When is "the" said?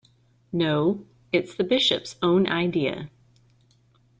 1.53-1.63